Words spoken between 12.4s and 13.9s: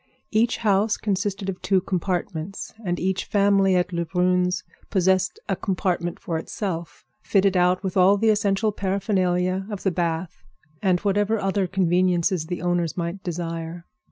the owners might desire.